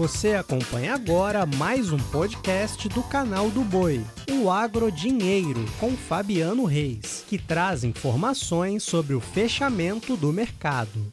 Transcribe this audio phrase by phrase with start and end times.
[0.00, 6.64] Você acompanha agora mais um podcast do canal do Boi, o Agro Dinheiro, com Fabiano
[6.64, 11.12] Reis, que traz informações sobre o fechamento do mercado.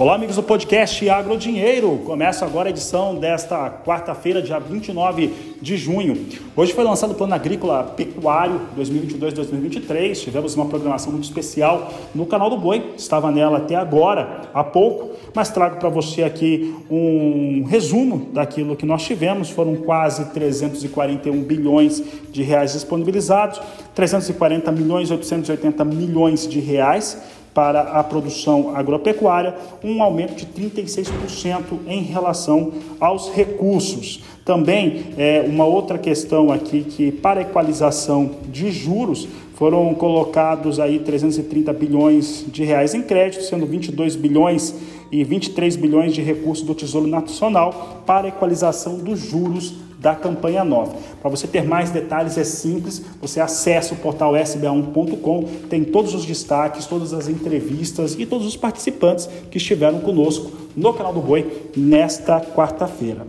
[0.00, 1.98] Olá, amigos do podcast Agro Dinheiro.
[2.06, 6.24] Começa agora a edição desta quarta-feira, dia 29 de junho.
[6.54, 10.14] Hoje foi lançado o Plano Agrícola Pecuário 2022-2023.
[10.22, 12.94] Tivemos uma programação muito especial no canal do Boi.
[12.96, 18.86] Estava nela até agora, há pouco, mas trago para você aqui um resumo daquilo que
[18.86, 19.50] nós tivemos.
[19.50, 23.60] Foram quase 341 bilhões de reais disponibilizados,
[23.96, 27.20] 340 milhões 880 milhões de reais
[27.54, 34.22] para a produção agropecuária, um aumento de 36% em relação aos recursos.
[34.44, 41.72] Também é, uma outra questão aqui que para equalização de juros foram colocados aí 330
[41.72, 44.74] bilhões de reais em crédito, sendo 22 bilhões
[45.10, 50.94] e 23 bilhões de recursos do Tesouro Nacional para equalização dos juros da campanha nova.
[51.20, 56.24] Para você ter mais detalhes é simples, você acessa o portal sba1.com, tem todos os
[56.24, 61.70] destaques, todas as entrevistas e todos os participantes que estiveram conosco no canal do Boi
[61.76, 63.26] nesta quarta-feira.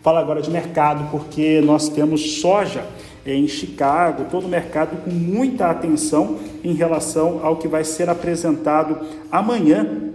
[0.00, 2.84] Fala agora de mercado, porque nós temos soja
[3.24, 8.98] em Chicago, todo o mercado com muita atenção em relação ao que vai ser apresentado
[9.30, 10.12] amanhã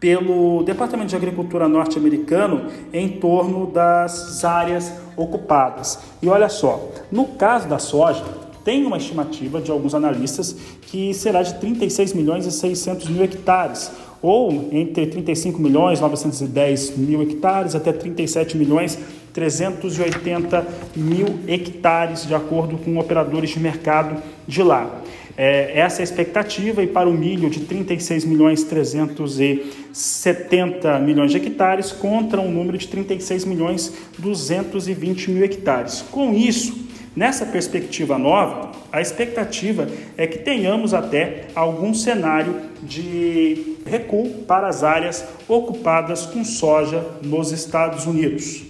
[0.00, 5.98] pelo Departamento de Agricultura norte-americano em torno das áreas ocupadas.
[6.22, 8.24] E olha só, no caso da soja,
[8.64, 13.92] tem uma estimativa de alguns analistas que será de 36 milhões e 600 mil hectares,
[14.22, 18.98] ou entre 35 milhões e 910 mil hectares até 37 milhões
[19.32, 25.02] 380 mil hectares, de acordo com operadores de mercado de lá.
[25.42, 31.38] É, essa é a expectativa, e para o milho de 36 milhões 370 milhões de
[31.38, 36.04] hectares contra um número de 36 milhões 220 mil hectares.
[36.10, 44.28] Com isso, nessa perspectiva nova, a expectativa é que tenhamos até algum cenário de recuo
[44.46, 48.62] para as áreas ocupadas com soja nos Estados Unidos.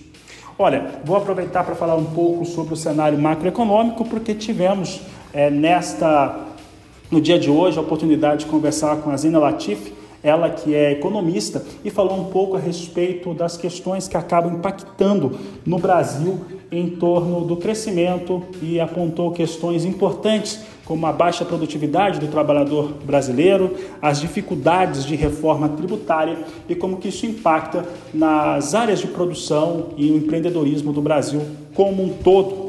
[0.56, 5.00] Olha, vou aproveitar para falar um pouco sobre o cenário macroeconômico, porque tivemos
[5.32, 6.46] é, nesta
[7.10, 10.92] no dia de hoje a oportunidade de conversar com a Zina Latif, ela que é
[10.92, 16.90] economista, e falou um pouco a respeito das questões que acabam impactando no Brasil em
[16.90, 24.20] torno do crescimento e apontou questões importantes como a baixa produtividade do trabalhador brasileiro, as
[24.20, 26.38] dificuldades de reforma tributária
[26.68, 31.42] e como que isso impacta nas áreas de produção e o empreendedorismo do Brasil
[31.74, 32.59] como um todo.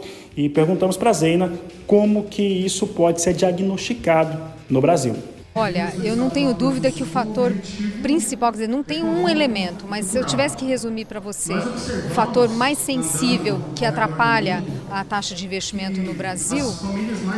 [0.41, 1.53] E perguntamos para a Zeina
[1.85, 5.16] como que isso pode ser diagnosticado no Brasil.
[5.53, 7.53] Olha, eu não tenho dúvida que o fator
[8.02, 11.53] principal, quer dizer, não tem um elemento, mas se eu tivesse que resumir para você,
[11.53, 16.66] o fator mais sensível que atrapalha a taxa de investimento no Brasil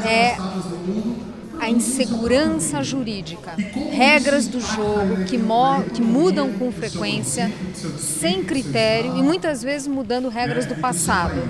[0.08, 0.38] é
[1.59, 3.52] a insegurança jurídica,
[3.92, 5.38] regras do jogo que,
[5.94, 7.52] que, mudam com frequência,
[7.97, 11.42] sem critério e muitas vezes mudando regras do passado.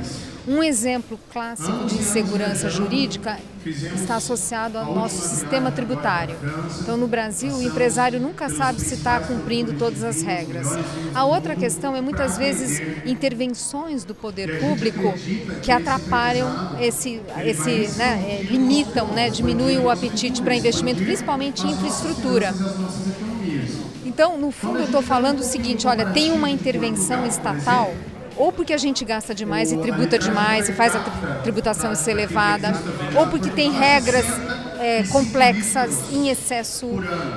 [0.46, 6.36] Um exemplo clássico de insegurança jurídica está associado ao nosso sistema tributário.
[6.82, 10.68] Então, no Brasil, o empresário nunca sabe se está cumprindo todas as regras.
[11.16, 15.14] A outra questão é muitas vezes intervenções do poder público
[15.62, 21.72] que atrapalham esse, esse né, é, limitam, né, diminuem o apetite para investimento, principalmente em
[21.72, 22.54] infraestrutura.
[24.06, 27.94] Então, no fundo, eu estou falando o seguinte: olha, tem uma intervenção estatal
[28.36, 31.00] ou porque a gente gasta demais e tributa demais e faz a
[31.44, 32.74] tributação ser elevada,
[33.16, 34.26] ou porque tem regras
[34.80, 36.88] é, complexas, em excesso,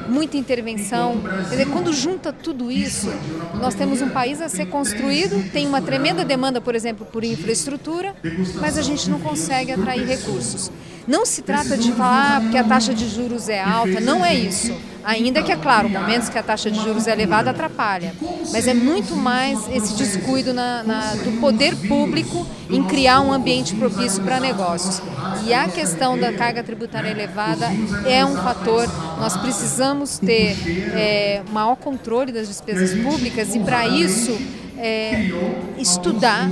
[0.09, 1.23] muita intervenção.
[1.49, 3.09] Dizer, quando junta tudo isso,
[3.55, 8.15] nós temos um país a ser construído, tem uma tremenda demanda, por exemplo, por infraestrutura,
[8.61, 10.73] mas a gente não consegue atrair recursos.
[11.07, 14.35] Não se trata de falar ah, porque a taxa de juros é alta, não é
[14.35, 14.75] isso.
[15.07, 18.13] Ainda que, é claro, momentos que a taxa de juros é elevada atrapalha.
[18.53, 23.73] Mas é muito mais esse descuido na, na, do poder público em criar um ambiente
[23.77, 25.01] propício para negócios.
[25.47, 27.69] E a questão da carga tributária elevada
[28.05, 28.89] é um fator.
[29.17, 30.57] Nós precisamos ter
[30.97, 34.37] é, maior controle das despesas públicas e, para isso,
[34.79, 35.31] é,
[35.79, 36.49] estudar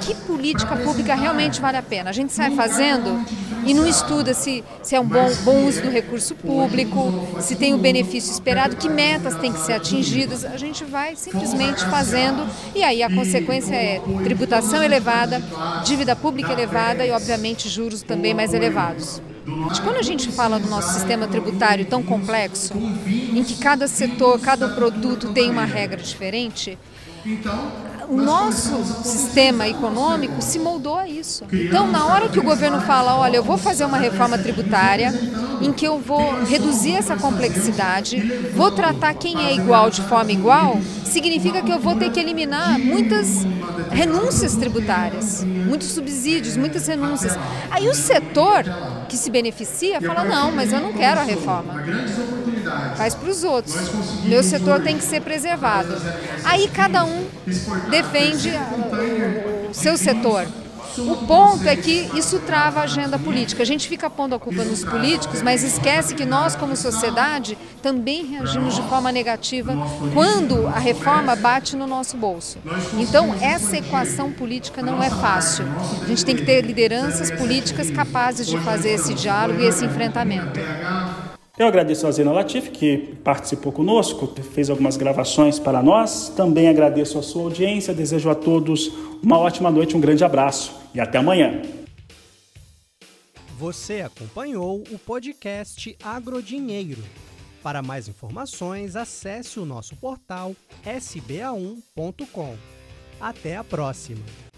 [0.00, 2.10] que política pública realmente vale a pena.
[2.10, 3.24] A gente sai fazendo
[3.64, 7.74] e não estuda se, se é um bom, bom uso do recurso público, se tem
[7.74, 10.44] o benefício esperado, que metas têm que ser atingidas.
[10.44, 15.40] A gente vai simplesmente fazendo e aí a consequência é tributação elevada,
[15.84, 19.22] dívida pública elevada e, obviamente, juros também mais elevados.
[19.44, 22.74] Quando a gente fala do nosso sistema tributário tão complexo,
[23.06, 26.78] em que cada setor, cada produto tem uma regra diferente,
[28.08, 31.44] o nosso sistema econômico se moldou a isso.
[31.52, 35.12] Então, na hora que o governo fala, olha, eu vou fazer uma reforma tributária
[35.60, 38.20] em que eu vou reduzir essa complexidade,
[38.54, 42.78] vou tratar quem é igual de forma igual, significa que eu vou ter que eliminar
[42.78, 43.46] muitas
[43.92, 47.36] renúncias tributárias, muitos subsídios, muitas renúncias.
[47.70, 48.64] Aí o setor
[49.08, 51.74] que se beneficia fala, não, mas eu não quero a reforma.
[52.96, 53.74] Faz para os outros.
[54.24, 55.94] Meu setor tem que ser preservado.
[56.44, 57.26] Aí cada um
[57.90, 58.52] defende
[59.70, 60.46] o seu setor.
[60.98, 63.62] O ponto é que isso trava a agenda política.
[63.62, 68.26] A gente fica pondo a culpa nos políticos, mas esquece que nós, como sociedade, também
[68.26, 69.74] reagimos de forma negativa
[70.12, 72.58] quando a reforma bate no nosso bolso.
[72.98, 75.64] Então, essa equação política não é fácil.
[76.02, 80.60] A gente tem que ter lideranças políticas capazes de fazer esse diálogo e esse enfrentamento.
[81.62, 86.28] Eu agradeço a Zena Latif, que participou conosco, fez algumas gravações para nós.
[86.30, 88.88] Também agradeço a sua audiência, desejo a todos
[89.22, 91.62] uma ótima noite, um grande abraço e até amanhã.
[93.56, 97.00] Você acompanhou o podcast Agrodinheiro.
[97.62, 102.56] Para mais informações, acesse o nosso portal sba1.com.
[103.20, 104.51] Até a próxima!